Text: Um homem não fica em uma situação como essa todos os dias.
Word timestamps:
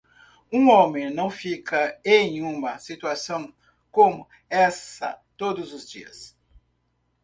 Um 0.51 0.69
homem 0.69 1.13
não 1.13 1.29
fica 1.29 1.95
em 2.03 2.41
uma 2.41 2.79
situação 2.79 3.53
como 3.91 4.27
essa 4.49 5.21
todos 5.37 5.71
os 5.73 5.87
dias. 5.87 6.35